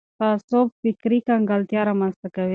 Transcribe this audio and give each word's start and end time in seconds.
تعصب 0.19 0.65
فکري 0.81 1.19
کنګلتیا 1.27 1.81
رامنځته 1.89 2.27
کوي 2.35 2.49